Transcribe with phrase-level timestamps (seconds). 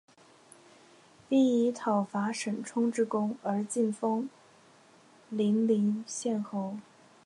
[1.29, 4.27] 并以讨伐沈充之功而进封
[5.29, 6.77] 零陵县侯。